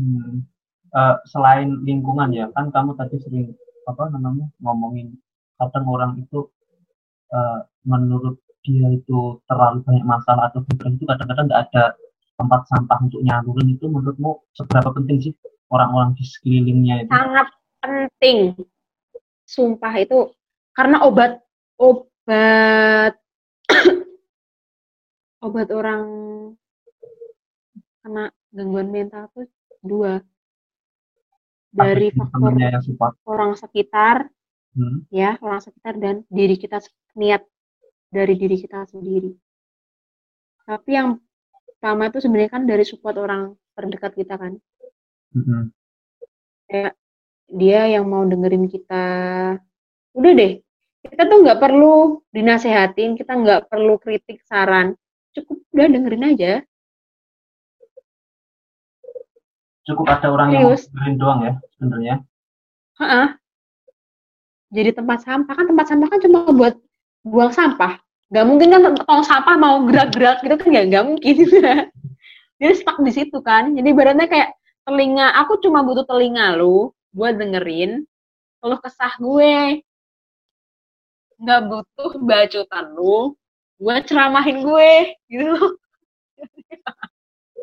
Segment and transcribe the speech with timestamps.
[0.00, 0.48] Hmm.
[0.90, 3.54] Uh, selain lingkungan ya, kan kamu tadi sering
[3.86, 5.14] apa namanya ngomongin
[5.60, 6.48] kadang orang itu
[7.30, 11.84] uh, menurut dia itu terlalu banyak masalah atau beban itu kadang-kadang nggak ada
[12.40, 15.34] tempat sampah untuk nyalurin itu menurutmu seberapa penting sih
[15.68, 17.12] orang-orang di sekelilingnya itu?
[17.12, 17.48] Sangat
[17.84, 18.38] penting.
[19.44, 20.32] Sumpah itu
[20.72, 21.44] karena obat
[21.76, 23.14] obat
[25.46, 26.04] obat orang
[28.00, 29.44] kena gangguan mental tuh
[29.80, 30.20] dua.
[31.70, 32.52] Dari faktor
[33.30, 34.26] orang sekitar
[34.74, 35.06] hmm.
[35.10, 36.82] ya orang sekitar dan diri kita
[37.14, 37.46] niat
[38.10, 39.30] dari diri kita sendiri.
[40.66, 41.18] Tapi yang
[41.78, 44.58] pertama itu sebenarnya kan dari support orang terdekat kita kan.
[45.30, 45.70] Hmm.
[46.66, 46.98] kayak
[47.46, 49.06] dia yang mau dengerin kita.
[50.10, 50.58] Udah deh
[51.00, 54.98] kita tuh nggak perlu dinasehatin kita nggak perlu kritik saran.
[55.30, 56.52] Cukup udah dengerin aja
[59.94, 60.62] cukup ada orang Serius.
[60.62, 62.14] yang dengerin doang ya sebenarnya.
[63.00, 63.26] Heeh.
[64.70, 66.74] jadi tempat sampah kan tempat sampah kan cuma buat
[67.26, 67.98] buang sampah.
[68.30, 70.70] Gak mungkin kan tong sampah mau gerak-gerak gitu kan?
[70.70, 71.34] Ya nggak mungkin.
[72.62, 73.74] Jadi stuck di situ kan.
[73.74, 74.54] Jadi badannya kayak
[74.86, 78.06] telinga aku cuma butuh telinga lu buat dengerin
[78.62, 79.82] kalau kesah gue.
[81.42, 83.34] Nggak butuh bacotan lu
[83.80, 84.92] buat ceramahin gue
[85.32, 85.56] gitu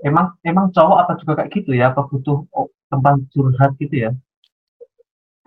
[0.06, 2.46] emang emang cowok apa juga kayak gitu ya apa butuh
[2.92, 4.12] tempat curhat gitu ya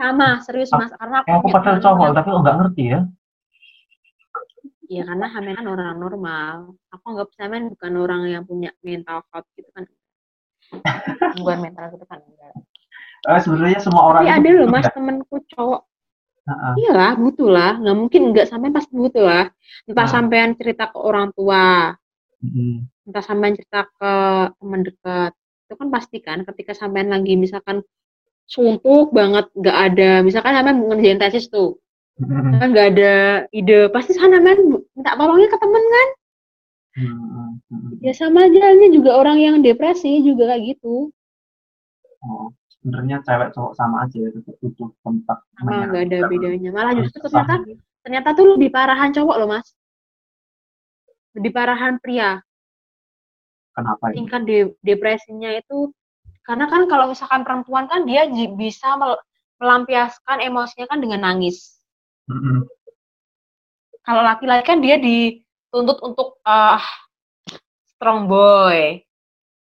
[0.00, 3.00] sama serius mas karena aku, aku padahal cowok tapi nggak ngerti ya
[4.90, 6.74] Iya karena Hamen kan orang normal.
[6.90, 9.86] Aku nggak Hamen bukan orang yang punya mental health gitu kan.
[11.38, 12.54] bukan mental gitu kan enggak.
[13.22, 14.90] Uh, sebenarnya semua orang Tapi ada loh mas ya?
[14.90, 15.82] temenku cowok.
[16.42, 16.74] Uh-uh.
[16.74, 17.72] Iyalah butuh lah.
[17.78, 19.44] Nggak mungkin nggak sampai pas butuh lah.
[19.86, 20.10] Entah uh.
[20.10, 21.94] sampean cerita ke orang tua.
[22.40, 24.12] Uh entah sampean cerita ke
[24.62, 25.32] teman dekat
[25.66, 27.82] itu kan pasti kan ketika sampean lagi misalkan
[28.46, 31.82] suntuk banget nggak ada misalkan sampean ngerjain tesis tuh
[32.62, 33.14] kan nggak ada
[33.50, 36.08] ide pasti sana sampean minta tolongnya ke temen kan?
[38.02, 41.08] Ya sama aja ini juga orang yang depresi juga kayak gitu.
[42.20, 46.70] Oh sebenarnya cewek cowok sama aja ya tetap butuh tempat sama nggak ada bedanya.
[46.72, 47.54] Malah justru ternyata
[48.04, 49.66] ternyata tuh lebih parahan cowok loh mas
[51.36, 52.42] lebih parahan pria
[53.80, 54.14] Kenapa ini?
[54.22, 55.94] Tingkat de depresinya itu
[56.44, 58.26] karena kan kalau misalkan perempuan kan dia
[58.58, 58.98] bisa
[59.62, 61.78] melampiaskan emosinya kan dengan nangis.
[62.26, 62.58] Mm -hmm.
[64.02, 66.82] Kalau laki-laki kan dia dituntut untuk uh,
[67.86, 68.98] strong boy.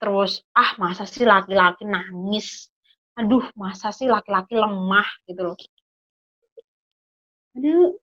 [0.02, 2.68] Terus ah masa sih laki-laki nangis?
[3.14, 5.56] Aduh, masa sih laki-laki lemah gitu loh.
[7.54, 7.94] Ada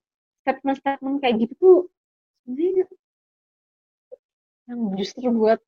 [0.48, 1.78] statement-statement kayak gitu tuh
[2.48, 2.88] sebenarnya
[4.72, 5.60] yang justru buat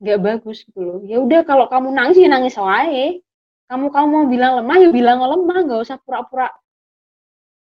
[0.00, 1.00] nggak bagus gitu loh.
[1.04, 3.20] Ya udah kalau kamu nangis ya nangis wae.
[3.68, 5.58] Kamu kamu mau bilang lemah ya bilang lemah.
[5.68, 6.48] Nggak usah pura-pura.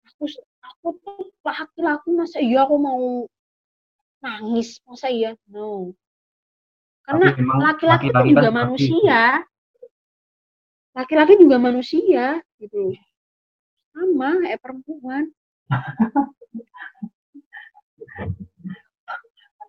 [0.06, 0.30] Aku
[0.62, 3.26] aku tuh laki-laki masa iya aku mau
[4.22, 4.78] nangis?
[4.86, 5.34] Masa iya?
[5.50, 5.90] No.
[7.02, 9.22] Karena laki-laki itu juga kan manusia.
[10.94, 12.94] Laki-laki juga manusia gitu
[13.92, 15.28] sama kayak perempuan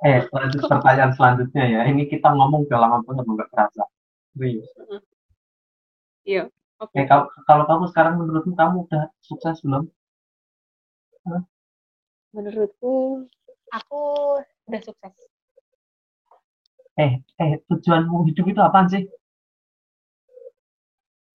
[0.03, 1.81] Eh, lanjut pertanyaan selanjutnya ya.
[1.87, 3.83] Ini kita ngomong udah lama banget nggak terasa.
[4.35, 4.67] Serius.
[6.27, 6.51] Iya.
[6.83, 6.91] Oke.
[6.91, 6.99] Okay.
[6.99, 9.87] Eh, kalau, kalau kamu sekarang menurutmu kamu udah sukses belum?
[11.23, 11.43] Huh?
[12.35, 13.23] Menurutku
[13.71, 14.01] aku
[14.67, 15.15] udah sukses.
[16.99, 19.07] Eh, eh tujuanmu hidup itu apa sih?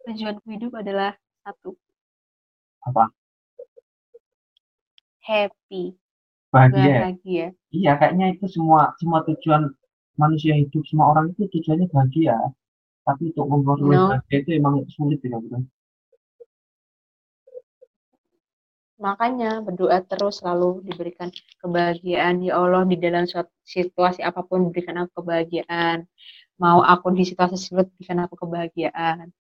[0.05, 1.73] Tujuanku hidup adalah satu.
[2.85, 3.09] Apa?
[5.25, 5.97] Happy
[6.53, 6.97] bahagia.
[7.05, 7.47] bahagia.
[7.73, 9.73] Iya, kayaknya itu semua semua tujuan
[10.19, 12.37] manusia hidup semua orang itu tujuannya bahagia.
[13.05, 14.09] Tapi untuk memperoleh no.
[14.13, 15.65] bahagia itu emang sulit ya, betul.
[18.99, 21.31] Makanya berdoa terus selalu diberikan
[21.63, 23.31] kebahagiaan ya Allah di dalam
[23.63, 26.03] situasi apa pun berikan aku kebahagiaan.
[26.59, 29.31] Mau aku di situasi sulit berikan aku kebahagiaan.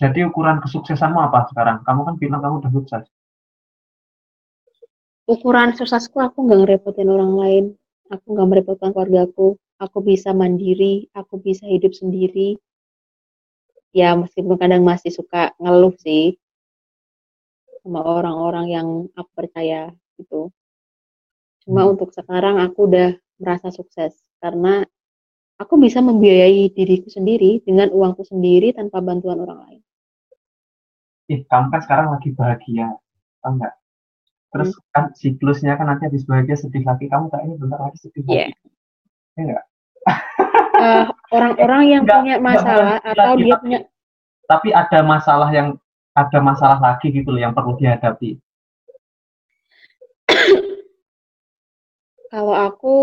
[0.00, 1.84] Jadi ukuran kesuksesanmu apa sekarang?
[1.84, 3.04] Kamu kan bilang kamu udah sukses
[5.28, 7.64] ukuran suksesku aku nggak ngerepotin orang lain
[8.10, 12.58] aku nggak merepotkan keluargaku aku bisa mandiri aku bisa hidup sendiri
[13.94, 16.36] ya meskipun kadang masih suka ngeluh sih
[17.82, 20.50] sama orang-orang yang aku percaya gitu
[21.62, 21.92] cuma hmm.
[21.94, 24.82] untuk sekarang aku udah merasa sukses karena
[25.62, 29.82] aku bisa membiayai diriku sendiri dengan uangku sendiri tanpa bantuan orang lain.
[31.30, 32.98] Ih, kamu kan sekarang lagi bahagia,
[33.46, 33.78] enggak?
[34.52, 34.84] Terus hmm.
[34.92, 38.52] kan siklusnya kan nanti habis bahagia sedih lagi kamu kayaknya bentar lagi sedih yeah.
[38.52, 38.68] lagi
[39.32, 39.64] ya enggak
[40.76, 43.78] uh, orang-orang yang enggak, punya masalah enggak, atau dia punya
[44.44, 45.68] tapi ada masalah yang
[46.12, 48.36] ada masalah lagi gitu loh yang perlu dihadapi
[52.32, 52.96] kalau aku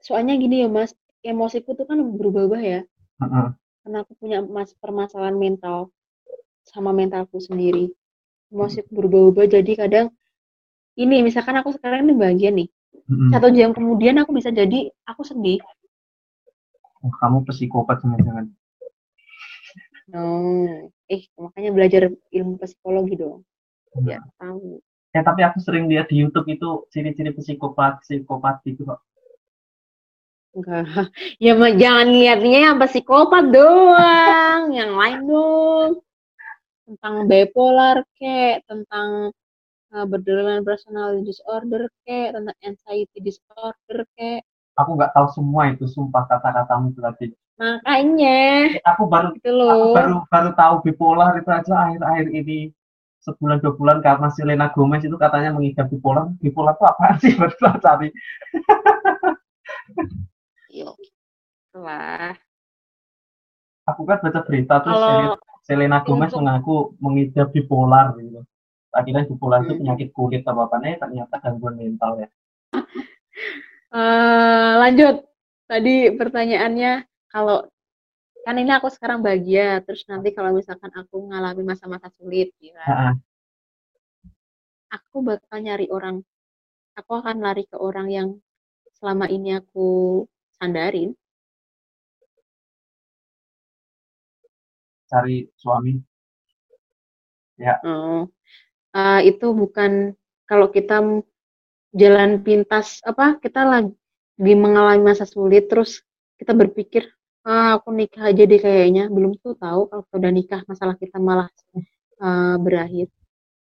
[0.00, 2.80] soalnya gini ya mas emosiku tuh kan berubah-ubah ya
[3.20, 3.48] uh -uh.
[3.84, 5.92] karena aku punya mas permasalahan mental
[6.64, 7.92] sama mentalku sendiri
[8.48, 10.08] emosiku berubah-ubah jadi kadang
[10.98, 12.68] ini misalkan aku sekarang ini bagian nih
[13.08, 13.30] uh-uh.
[13.32, 15.60] satu jam kemudian aku bisa jadi aku sedih
[17.04, 18.50] oh, kamu psikopat jangan-jangan
[20.12, 23.46] Oh, eh makanya belajar ilmu psikologi dong.
[23.96, 24.04] Hmm.
[24.04, 24.82] Ya tahu.
[25.12, 29.00] Ya tapi aku sering lihat di YouTube itu ciri-ciri psikopat, psikopat gitu kok.
[30.52, 30.84] Enggak.
[31.42, 35.90] Ya jangan lihatnya yang psikopat doang, yang lain dong.
[36.84, 39.32] Tentang bipolar kek, tentang
[39.92, 44.42] uh, borderline personality disorder kek, tentang anxiety disorder kek.
[44.80, 47.36] Aku nggak tahu semua itu, sumpah kata-katamu tadi.
[47.60, 48.72] Makanya.
[48.96, 49.70] Aku baru gitu loh.
[49.70, 52.58] aku baru baru tahu bipolar itu aja akhir-akhir ini
[53.22, 56.32] sebulan dua bulan karena Selena Gomez itu katanya mengidap bipolar.
[56.42, 58.08] Bipolar itu apa sih baru cari.
[60.72, 60.96] Yuk.
[61.78, 62.34] Wah.
[63.86, 68.42] Aku kan baca berita terus Kalau Selena Gomez mengaku mengidap bipolar gitu.
[68.92, 69.80] Akhirnya bipolar hmm.
[69.80, 72.28] penyakit kulit apa apa nih ternyata gangguan mental ya.
[73.88, 75.24] Uh, lanjut.
[75.64, 77.64] Tadi pertanyaannya kalau
[78.42, 83.14] kan ini aku sekarang bahagia terus nanti kalau misalkan aku mengalami masa-masa sulit ya kan?
[84.90, 86.26] aku bakal nyari orang
[86.98, 88.28] aku akan lari ke orang yang
[88.98, 90.26] selama ini aku
[90.58, 91.14] sandarin
[95.06, 96.02] cari suami
[97.56, 98.26] ya oh.
[98.96, 100.16] Uh, itu bukan
[100.48, 101.00] kalau kita
[101.92, 103.92] jalan pintas apa kita lagi
[104.40, 106.00] mengalami masa sulit terus
[106.40, 107.06] kita berpikir
[107.46, 109.06] ah, aku nikah aja deh kayaknya.
[109.12, 111.48] Belum tuh tahu kalau udah nikah masalah kita malah
[112.22, 113.10] uh, berakhir.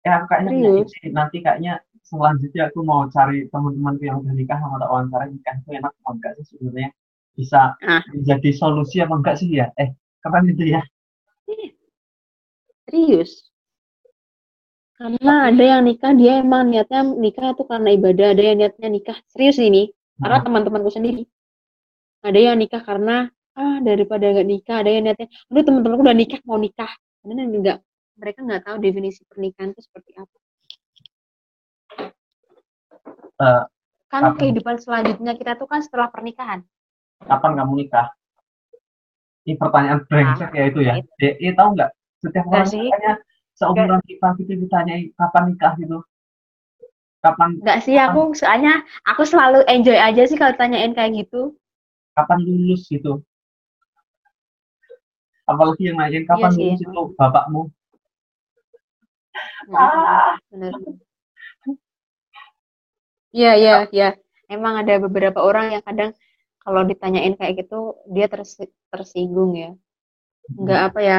[0.02, 0.82] Ya kayaknya
[1.14, 5.68] nanti kayaknya selanjutnya aku mau cari teman-teman yang udah nikah sama tak wawancara nikah itu
[5.78, 6.90] enak apa enggak sih sebenarnya?
[7.32, 8.02] Bisa ah.
[8.26, 9.70] jadi solusi apa enggak sih ya?
[9.78, 10.82] Eh kapan itu ya?
[12.86, 13.51] Serius
[14.92, 19.18] karena ada yang nikah dia emang niatnya nikah tuh karena ibadah ada yang niatnya nikah.
[19.32, 19.90] Serius ini
[20.20, 20.44] karena nah.
[20.44, 21.24] teman-temanku sendiri.
[22.22, 26.40] Ada yang nikah karena ah daripada nggak nikah ada yang niatnya aduh teman-temanku udah nikah
[26.44, 26.92] mau nikah.
[27.24, 27.78] Karena enggak
[28.20, 30.36] mereka nggak tahu definisi pernikahan itu seperti apa.
[33.42, 33.62] Uh,
[34.12, 34.36] kan kapan?
[34.38, 36.62] kehidupan selanjutnya kita tuh kan setelah pernikahan.
[37.24, 38.12] Kapan kamu nikah?
[39.42, 40.92] Ini pertanyaan brengsek nah, ya itu ya.
[41.02, 41.10] itu.
[41.18, 41.90] ya, ya tahu nggak?
[42.22, 42.70] Setiap orang
[43.62, 45.98] seumuran kita gitu ditanya kapan nikah gitu
[47.22, 51.54] kapan nggak sih aku soalnya aku selalu enjoy aja sih kalau tanyain kayak gitu
[52.18, 53.22] kapan lulus gitu
[55.46, 57.70] apalagi yang nanyain kapan iya lulus itu bapakmu
[59.72, 60.36] ah.
[63.32, 64.08] Iya, iya, iya.
[64.44, 66.12] Emang ada beberapa orang yang kadang
[66.60, 68.60] kalau ditanyain kayak gitu dia ters
[68.92, 69.72] tersinggung ya.
[70.52, 70.88] Enggak hmm.
[70.92, 71.18] apa ya?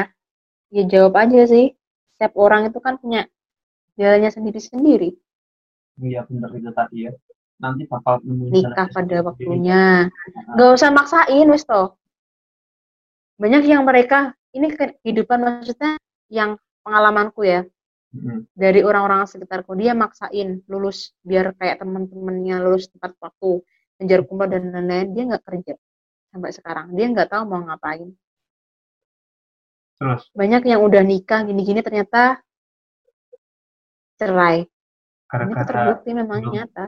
[0.70, 1.74] Ya jawab aja sih.
[2.24, 3.28] Setiap orang itu kan punya
[4.00, 5.12] jalannya sendiri-sendiri.
[6.00, 7.12] Iya, benar itu tadi ya.
[7.60, 10.08] Nanti bakal nikah pada waktunya.
[10.56, 12.00] Enggak usah maksain wis toh
[13.34, 15.98] banyak yang mereka ini kehidupan maksudnya
[16.30, 16.54] yang
[16.86, 17.66] pengalamanku ya
[18.14, 18.46] hmm.
[18.54, 23.66] dari orang-orang sekitarku dia maksain lulus biar kayak teman-temannya lulus tepat waktu
[23.98, 25.74] menjar kumpul dan lain-lain dia nggak kerja
[26.30, 28.14] sampai sekarang dia nggak tahu mau ngapain
[30.04, 30.28] Terus?
[30.36, 32.44] banyak yang udah nikah gini-gini ternyata
[34.20, 34.68] cerai.
[35.32, 36.84] Karena ini terbukti memang belum, nyata.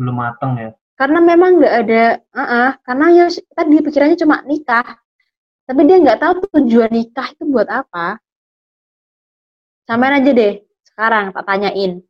[0.00, 0.70] belum matang ya?
[0.96, 4.96] Karena memang nggak ada uh -uh, karena ya tadi pikirannya cuma nikah.
[5.68, 8.16] Tapi dia nggak tahu tujuan nikah itu buat apa.
[9.84, 12.00] Samain aja deh sekarang tak tanyain.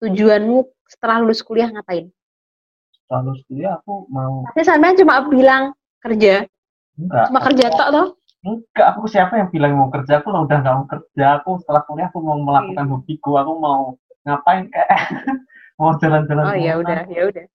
[0.00, 2.08] Tujuanmu setelah lulus kuliah ngapain?
[2.96, 6.48] Setelah lulus kuliah aku mau tapi sampean cuma bilang kerja.
[6.96, 7.24] Enggak.
[7.28, 8.08] Cuma kerja tok toh
[8.42, 10.22] enggak aku siapa yang bilang mau kerja?
[10.22, 11.26] Aku udah nggak mau kerja.
[11.42, 12.92] Aku setelah kuliah aku mau melakukan hmm.
[12.94, 13.30] hobiku.
[13.40, 14.70] Aku mau ngapain?
[14.70, 14.88] Kayak
[15.78, 17.46] mau jalan-jalan oh ya udah ya udah.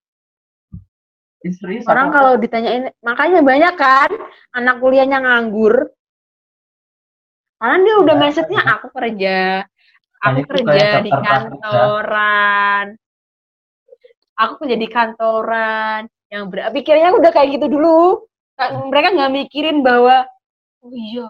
[1.44, 4.08] Istri, Orang kalau ditanyain, makanya banyak kan
[4.56, 5.92] anak kuliahnya nganggur.
[7.60, 9.68] Karena dia udah mindsetnya aku kerja,
[10.24, 12.86] aku kerja di kantoran,
[14.40, 18.24] aku kerja di kantoran, yang ber pikirnya udah kayak gitu dulu.
[18.60, 20.24] Mereka nggak mikirin bahwa,
[20.84, 21.26] oh iya,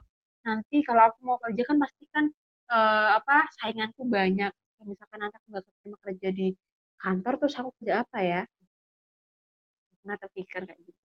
[0.45, 2.25] nanti kalau aku mau kerja kan pasti kan
[2.74, 4.51] uh, apa sainganku banyak.
[4.83, 6.48] Misalkan nanti aku nggak terima kerja di
[7.00, 8.41] kantor, terus aku kerja apa ya?
[10.03, 11.00] pernah terpikir kayak gitu.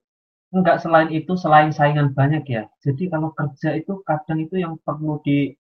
[0.51, 2.67] Enggak selain itu selain saingan banyak ya.
[2.83, 5.55] Jadi kalau kerja itu kadang itu yang perlu di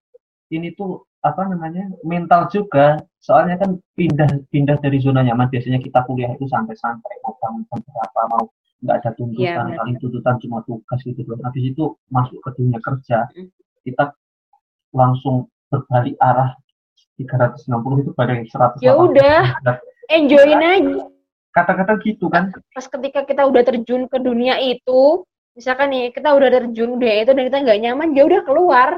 [0.50, 2.98] ini tuh apa namanya mental juga.
[3.22, 5.46] Soalnya kan pindah pindah dari zona nyaman.
[5.54, 8.44] Biasanya kita kuliah itu santai-santai mau bangun berapa mau
[8.78, 11.38] nggak ada tuntutan ya, paling tuntutan cuma tugas gitu loh.
[11.42, 13.26] Habis itu masuk ke dunia kerja
[13.82, 14.14] kita
[14.94, 16.56] langsung berbalik arah
[17.18, 19.42] 360 itu pada 100 ya udah
[20.08, 20.96] enjoyin aja.
[21.50, 22.54] kata-kata gitu kan.
[22.70, 25.26] Pas ketika kita udah terjun ke dunia itu
[25.58, 28.90] misalkan nih kita udah terjun dunia itu dan kita nggak nyaman ya udah keluar.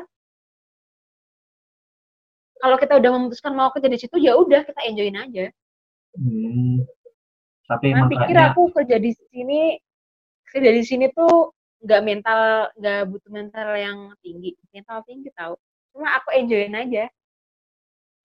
[2.60, 5.48] Kalau kita udah memutuskan mau kerja di situ ya udah kita enjoyin aja.
[6.12, 6.84] Hmm.
[7.70, 9.78] Tapi nah, pikir aku kerja di sini
[10.50, 11.54] kerja di sini tuh
[11.86, 12.40] nggak mental
[12.74, 14.58] nggak butuh mental yang tinggi.
[14.74, 15.54] Mental tinggi tahu
[15.94, 17.06] cuma aku enjoyin aja.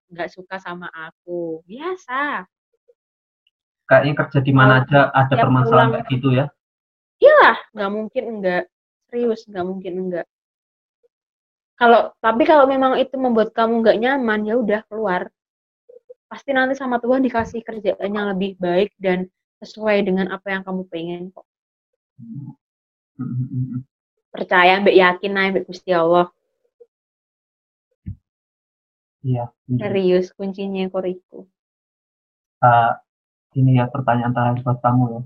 [0.09, 1.61] Nggak suka sama aku.
[1.69, 2.49] Biasa.
[3.85, 6.49] Kayaknya kerja di mana aja ada permasalahan kayak gitu ya?
[7.21, 8.63] Iya nggak mungkin enggak
[9.15, 10.27] serius nggak mungkin enggak
[11.75, 15.31] kalau tapi kalau memang itu membuat kamu nggak nyaman ya udah keluar
[16.25, 19.29] pasti nanti sama Tuhan dikasih kerjaan yang lebih baik dan
[19.61, 21.45] sesuai dengan apa yang kamu pengen kok
[24.33, 26.27] percaya mbak yakin aja mbak Gusti Allah
[29.25, 31.47] iya serius kuncinya koriku
[32.61, 32.93] uh,
[33.55, 35.21] ini ya pertanyaan terakhir buat kamu ya.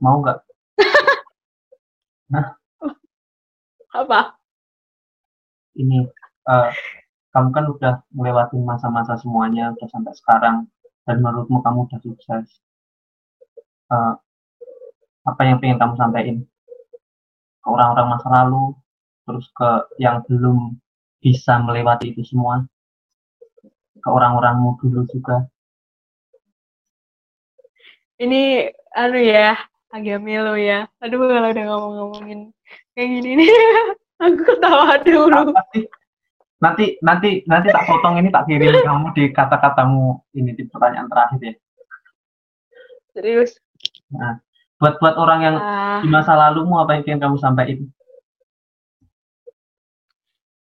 [0.00, 0.38] Mau nggak?
[2.32, 2.56] nah.
[3.90, 4.39] Apa?
[5.80, 6.04] Ini,
[6.52, 6.68] uh,
[7.32, 10.56] kamu kan udah melewati masa-masa semuanya, udah sampai sekarang,
[11.08, 12.46] dan menurutmu kamu udah sukses.
[13.88, 14.14] Uh,
[15.24, 16.36] apa yang pengen kamu sampaikan
[17.60, 18.76] ke orang-orang masa lalu,
[19.24, 19.70] terus ke
[20.00, 20.76] yang belum
[21.20, 22.64] bisa melewati itu semua?
[24.00, 25.44] ke orang-orangmu dulu juga
[28.20, 29.56] ini anu ya
[29.92, 32.40] agak melo ya aduh kalau udah ngomong-ngomongin
[32.96, 33.48] kayak gini nih
[34.20, 35.56] aku ketawa dulu
[36.60, 41.40] nanti nanti nanti tak potong ini tak kirim kamu di kata-katamu ini di pertanyaan terakhir
[41.40, 41.54] ya.
[43.16, 43.56] Serius?
[44.12, 44.44] Nah
[44.76, 47.88] buat buat orang yang uh, di masa lalumu apa yang ingin kamu sampaikan?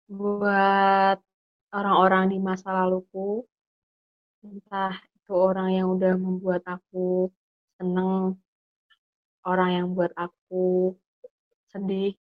[0.08, 1.20] Buat
[1.75, 3.44] orang-orang di masa laluku
[4.39, 7.28] entah itu orang yang udah membuat aku
[7.75, 8.39] seneng
[9.44, 10.96] orang yang buat aku
[11.72, 12.16] sedih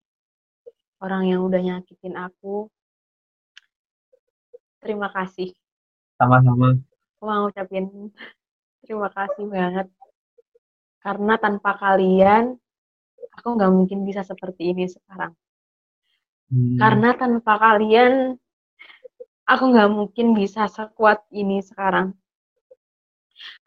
[0.99, 2.71] orang yang udah nyakitin aku.
[4.79, 5.55] Terima kasih.
[6.19, 6.79] Sama-sama.
[7.19, 8.11] Aku mau ucapin
[8.83, 9.87] terima kasih banget.
[11.03, 12.59] Karena tanpa kalian
[13.39, 15.35] aku nggak mungkin bisa seperti ini sekarang.
[16.49, 16.81] Hmm.
[16.81, 18.41] karena tanpa kalian
[19.45, 22.17] aku nggak mungkin bisa sekuat ini sekarang.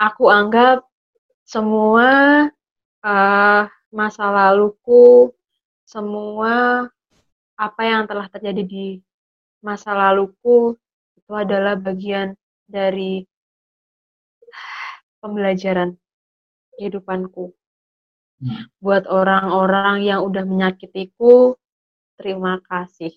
[0.01, 0.81] Aku anggap
[1.45, 2.09] semua
[3.05, 5.29] uh, masa laluku,
[5.85, 6.89] semua
[7.61, 8.97] apa yang telah terjadi di
[9.61, 10.73] masa laluku
[11.13, 12.33] itu adalah bagian
[12.65, 13.21] dari
[15.21, 15.93] pembelajaran
[16.73, 17.53] kehidupanku.
[18.41, 18.65] Hmm.
[18.81, 21.53] Buat orang-orang yang udah menyakitiku,
[22.17, 23.13] terima kasih.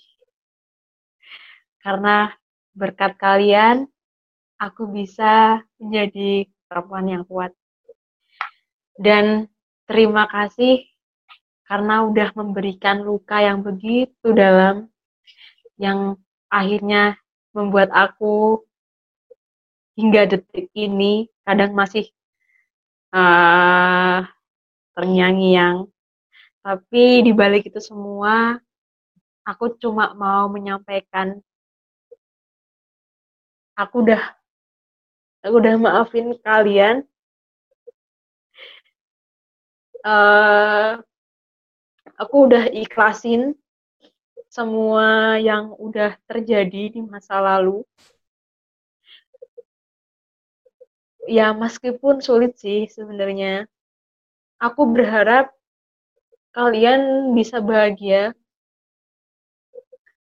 [1.81, 2.29] Karena
[2.77, 3.89] berkat kalian,
[4.61, 7.57] aku bisa menjadi perempuan yang kuat.
[9.01, 9.49] Dan
[9.89, 10.85] terima kasih
[11.65, 14.89] karena udah memberikan luka yang begitu dalam,
[15.81, 16.21] yang
[16.53, 17.17] akhirnya
[17.57, 18.63] membuat aku
[19.97, 22.11] hingga detik ini kadang masih
[23.15, 24.27] uh,
[24.95, 25.89] terngiang-ngiang.
[26.65, 28.57] Tapi di balik itu semua,
[29.45, 31.37] aku cuma mau menyampaikan
[33.77, 34.23] aku udah
[35.45, 37.05] aku udah maafin kalian
[40.07, 41.03] uh,
[42.15, 43.55] aku udah ikhlasin
[44.55, 47.83] semua yang udah terjadi di masa lalu.
[51.27, 53.67] Ya meskipun sulit sih sebenarnya.
[54.63, 55.51] Aku berharap
[56.55, 58.31] kalian bisa bahagia.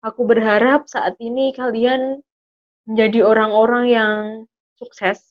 [0.02, 2.20] Aku berharap saat ini kalian
[2.90, 4.16] menjadi orang-orang yang
[4.76, 5.22] sukses.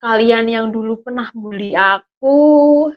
[0.00, 2.88] Kalian yang dulu pernah bully aku,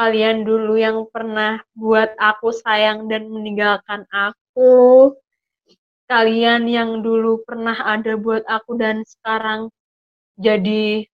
[0.00, 5.12] kalian dulu yang pernah buat aku sayang dan meninggalkan aku,
[6.08, 9.68] kalian yang dulu pernah ada buat aku dan sekarang
[10.40, 11.04] jadi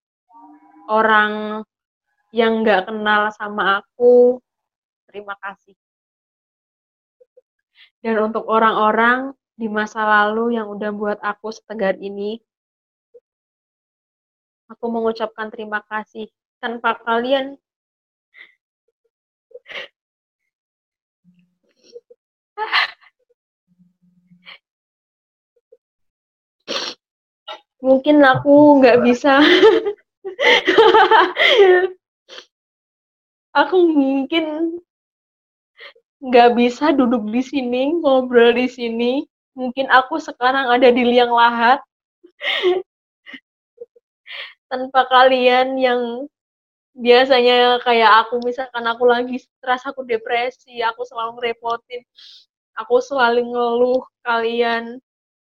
[0.87, 1.67] orang
[2.31, 4.39] yang gak kenal sama aku,
[5.11, 5.75] terima kasih.
[7.99, 12.39] Dan untuk orang-orang di masa lalu yang udah buat aku setegar ini
[14.67, 16.27] Aku mengucapkan terima kasih.
[16.59, 17.55] Tanpa kalian,
[27.87, 29.39] mungkin aku nggak bisa.
[33.57, 34.77] aku mungkin
[36.21, 39.23] nggak bisa duduk di sini, ngobrol di sini.
[39.57, 41.81] Mungkin aku sekarang ada di liang lahat.
[44.67, 46.27] Tanpa kalian yang
[46.97, 52.03] biasanya kayak aku, misalkan aku lagi stres, aku depresi, aku selalu ngerepotin.
[52.77, 55.01] Aku selalu ngeluh kalian,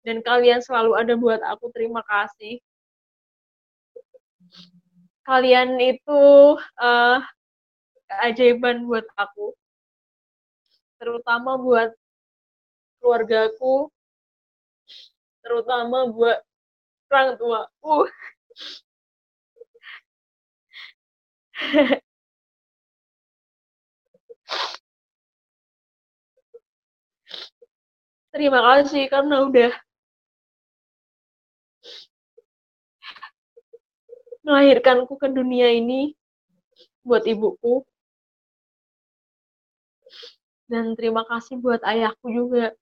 [0.07, 1.67] dan kalian selalu ada buat aku.
[1.75, 2.59] Terima kasih.
[5.27, 7.19] Kalian itu uh,
[8.07, 9.51] keajaiban buat aku
[10.97, 11.93] terutama buat
[12.97, 13.91] keluargaku
[15.45, 16.41] terutama buat
[17.11, 17.61] orang tua
[28.37, 29.73] Terima kasih karena udah
[34.45, 36.13] melahirkanku ke dunia ini
[37.01, 37.81] buat ibuku.
[40.69, 42.77] Dan terima kasih buat ayahku juga.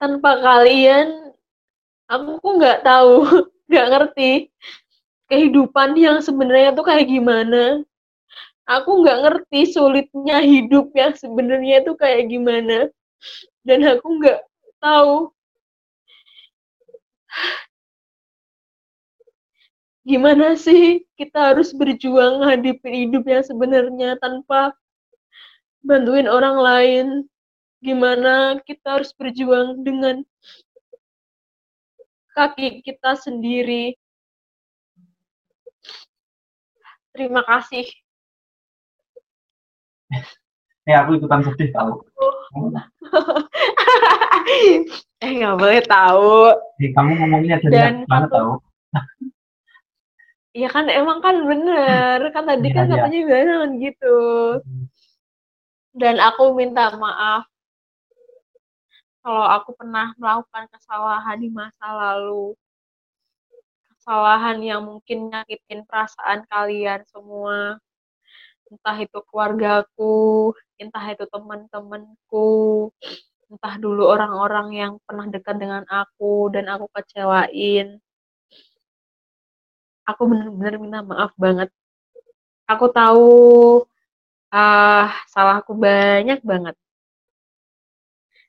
[0.00, 1.36] Tanpa kalian,
[2.08, 3.20] aku nggak tahu,
[3.68, 4.48] nggak ngerti
[5.28, 7.84] kehidupan yang sebenarnya tuh kayak gimana.
[8.66, 12.90] Aku nggak ngerti sulitnya hidup yang sebenarnya tuh kayak gimana.
[13.62, 14.42] Dan aku nggak
[14.82, 15.30] tahu
[20.06, 24.74] gimana sih kita harus berjuang menghadapi hidup yang sebenarnya tanpa
[25.86, 27.06] bantuin orang lain.
[27.78, 30.26] Gimana kita harus berjuang dengan
[32.34, 33.94] kaki kita sendiri.
[37.14, 37.86] Terima kasih
[40.88, 41.92] ya aku ikutan sedih tahu
[45.24, 48.62] eh nggak boleh tahu eh, kamu ngomongnya jadi mana tahu
[50.56, 52.96] Iya kan emang kan bener kan tadi kan iya, iya.
[52.96, 54.16] katanya bilang gitu.
[54.64, 54.84] Hmm.
[55.92, 57.44] Dan aku minta maaf
[59.20, 62.56] kalau aku pernah melakukan kesalahan di masa lalu.
[63.92, 67.76] Kesalahan yang mungkin nyakitin perasaan kalian semua.
[68.66, 70.52] Entah itu keluargaku,
[70.82, 72.90] entah itu teman-temanku,
[73.46, 78.02] entah dulu orang-orang yang pernah dekat dengan aku dan aku kecewain
[80.06, 81.68] aku bener-bener minta maaf banget.
[82.70, 83.26] Aku tahu
[84.54, 86.74] uh, salahku banyak banget.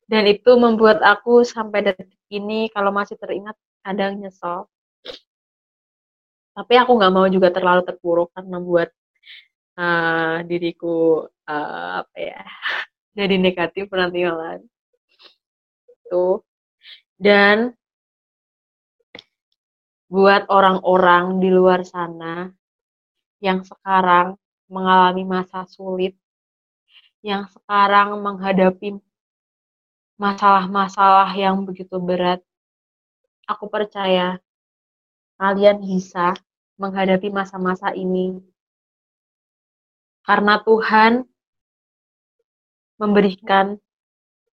[0.08, 4.70] Dan itu membuat aku sampai detik ini kalau masih teringat kadang nyesel.
[6.56, 8.90] Tapi aku nggak mau juga terlalu terpuruk karena buat
[9.78, 12.42] uh, diriku uh, apa ya
[13.18, 14.60] jadi negatif malah
[16.10, 16.42] tuh
[17.18, 17.74] dan
[20.08, 22.48] buat orang-orang di luar sana
[23.44, 24.40] yang sekarang
[24.72, 26.16] mengalami masa sulit,
[27.20, 29.00] yang sekarang menghadapi
[30.16, 32.40] masalah-masalah yang begitu berat.
[33.48, 34.40] Aku percaya
[35.40, 36.36] kalian bisa
[36.80, 38.40] menghadapi masa-masa ini
[40.28, 41.24] karena Tuhan
[43.00, 43.80] memberikan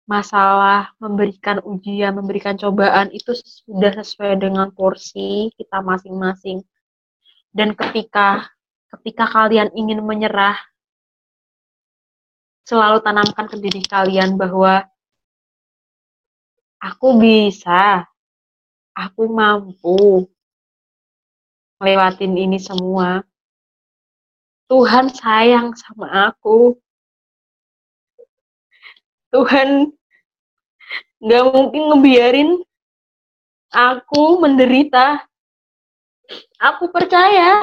[0.07, 6.63] masalah, memberikan ujian, memberikan cobaan itu sudah sesuai dengan porsi kita masing-masing.
[7.51, 8.47] Dan ketika
[8.95, 10.55] ketika kalian ingin menyerah,
[12.63, 14.87] selalu tanamkan ke diri kalian bahwa
[16.79, 18.07] aku bisa,
[18.95, 20.29] aku mampu
[21.81, 23.25] lewatin ini semua.
[24.65, 26.73] Tuhan sayang sama aku.
[29.29, 29.93] Tuhan
[31.21, 32.51] nggak mungkin ngebiarin
[33.75, 35.21] aku menderita.
[36.57, 37.61] Aku percaya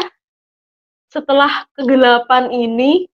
[1.09, 3.09] setelah kegelapan ini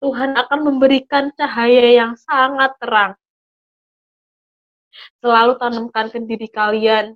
[0.00, 3.12] Tuhan akan memberikan cahaya yang sangat terang.
[5.20, 7.12] Selalu tanamkan ke diri kalian.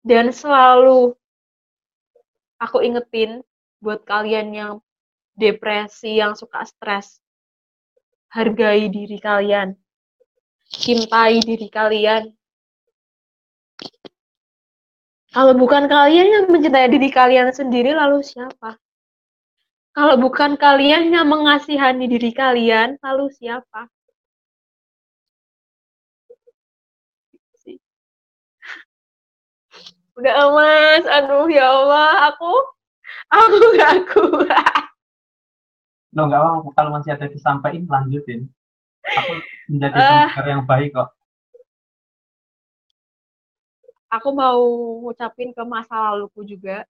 [0.00, 1.12] Dan selalu
[2.56, 3.44] aku ingetin
[3.78, 4.72] buat kalian yang
[5.38, 7.22] depresi, yang suka stres.
[8.28, 9.78] Hargai diri kalian.
[10.68, 12.28] Cintai diri kalian.
[15.32, 18.76] Kalau bukan kalian yang mencintai diri kalian sendiri, lalu siapa?
[19.96, 23.88] Kalau bukan kalian yang mengasihani diri kalian, lalu siapa?
[30.18, 32.77] Udah emas, aduh ya Allah, aku
[33.32, 34.84] aku gak kuat.
[36.16, 38.48] Lo nggak apa kalau masih ada disampaikan lanjutin.
[39.04, 39.32] Aku
[39.68, 41.12] menjadi uh, yang baik kok.
[44.08, 44.60] Aku mau
[45.04, 46.88] ngucapin ke masa laluku juga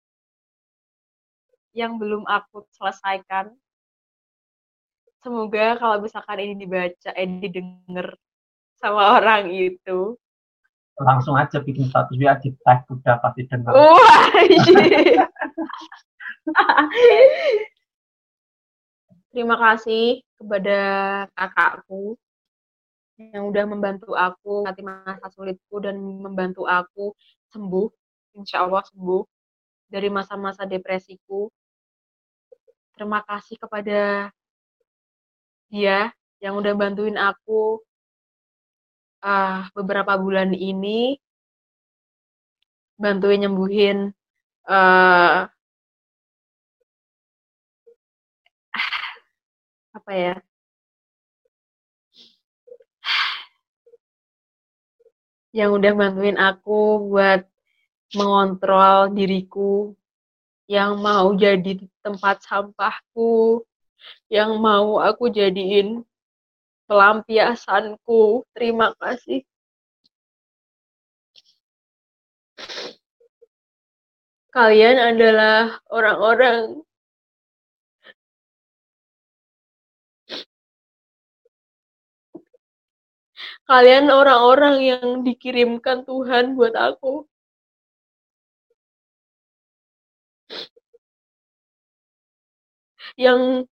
[1.74, 3.50] yang belum aku selesaikan.
[5.18, 8.14] Semoga kalau misalkan ini dibaca eh didengar
[8.78, 10.14] sama orang itu.
[10.98, 13.74] Langsung aja bikin status WA di tag udah pasti dengar.
[13.74, 14.30] Wah,
[19.32, 20.78] Terima kasih kepada
[21.36, 22.16] kakakku
[23.18, 27.12] yang udah membantu aku nanti masa sulitku dan membantu aku
[27.50, 27.90] sembuh,
[28.38, 29.22] insya Allah sembuh
[29.90, 31.50] dari masa-masa depresiku.
[32.94, 34.30] Terima kasih kepada
[35.68, 37.82] dia yang udah bantuin aku
[39.22, 41.18] uh, beberapa bulan ini
[42.98, 44.10] bantuin nyembuhin
[44.66, 45.46] uh,
[50.08, 50.34] apa ya
[55.52, 57.44] yang udah bantuin aku buat
[58.16, 59.92] mengontrol diriku
[60.64, 63.60] yang mau jadi tempat sampahku
[64.32, 66.00] yang mau aku jadiin
[66.88, 68.48] pelampiasanku.
[68.56, 69.44] Terima kasih.
[74.56, 76.87] Kalian adalah orang-orang
[83.68, 87.28] Kalian orang-orang yang dikirimkan Tuhan buat aku.
[93.16, 93.68] Yang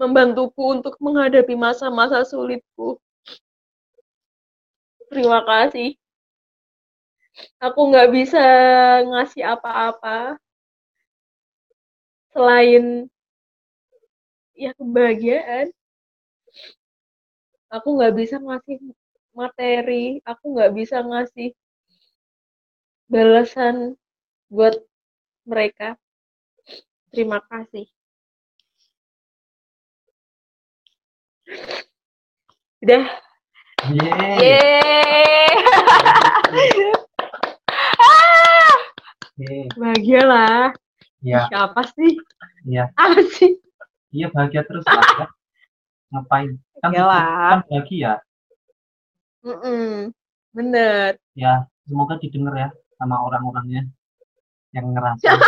[0.00, 2.96] membantuku untuk menghadapi masa-masa sulitku.
[5.12, 5.96] Terima kasih.
[7.64, 8.44] Aku nggak bisa
[9.08, 10.36] ngasih apa-apa
[12.32, 13.08] selain
[14.56, 15.72] ya kebahagiaan.
[17.72, 18.76] Aku nggak bisa ngasih
[19.32, 21.56] materi, aku nggak bisa ngasih
[23.08, 23.96] balasan
[24.52, 24.76] buat
[25.48, 25.96] mereka.
[27.08, 27.88] Terima kasih.
[32.84, 33.04] Udah.
[33.88, 34.36] Yeay.
[36.52, 36.92] Yeay.
[38.04, 38.76] ah.
[39.80, 40.76] Bahagia lah.
[41.24, 41.48] Iya.
[41.48, 42.12] Siapa sih?
[42.68, 42.92] Iya.
[43.00, 43.56] Apa sih?
[44.12, 45.24] Iya bahagia terus lah.
[45.24, 45.26] Ya.
[46.12, 46.60] Ngapain?
[46.82, 48.18] Kan, kan bahagia.
[49.46, 50.10] Mm -mm.
[50.50, 51.14] Bener.
[51.38, 52.68] Ya, semoga didengar ya
[52.98, 53.86] sama orang-orangnya
[54.74, 55.30] yang ngerasa.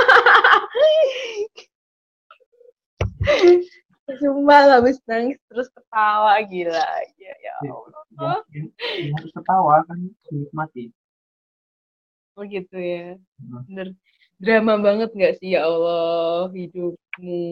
[4.04, 8.44] Sumpah habis nangis terus ketawa gila ya ya Allah.
[8.52, 8.62] Ya,
[9.00, 10.92] ya, harus ketawa kan dinikmati.
[12.38, 13.18] Oh gitu ya.
[13.42, 13.64] Hmm.
[13.66, 13.88] Bener.
[14.38, 17.42] Drama banget nggak sih ya Allah hidupmu.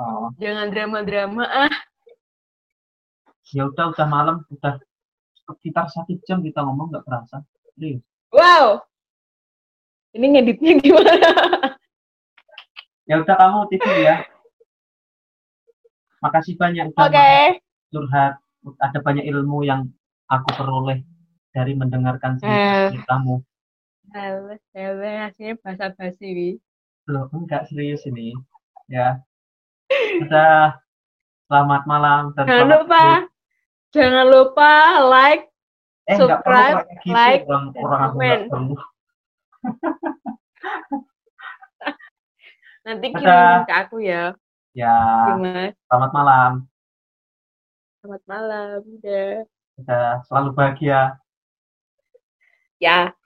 [0.00, 0.28] Oh.
[0.40, 1.72] Jangan drama-drama ah.
[3.54, 4.82] Ya udah udah malam udah
[5.46, 7.46] sekitar satu jam kita ngomong nggak kerasa.
[7.76, 8.02] Serius.
[8.34, 8.82] Wow.
[10.16, 11.30] Ini ngeditnya gimana?
[13.06, 14.16] ya udah kamu tidur ya.
[16.24, 17.62] Makasih banyak udah okay.
[17.94, 18.42] curhat.
[18.82, 19.86] Ada banyak ilmu yang
[20.26, 21.06] aku peroleh
[21.54, 23.46] dari mendengarkan ceritamu.
[24.10, 26.50] Halo, halo, aslinya bahasa basi wi.
[27.06, 28.34] Loh, enggak serius ini.
[28.90, 29.22] Ya.
[30.26, 30.82] Udah.
[31.46, 33.25] Selamat malam dan Jangan lupa.
[33.96, 35.48] Jangan lupa like,
[36.04, 38.12] eh, subscribe, gitu, like, orang, orang
[38.52, 38.76] perlu.
[42.86, 44.36] Nanti kirim ke aku ya.
[44.76, 45.00] Ya.
[45.32, 45.72] Gimana?
[45.88, 46.68] Selamat malam.
[48.04, 48.84] Selamat malam.
[49.80, 51.16] Udah selalu bahagia.
[52.76, 53.16] Ya.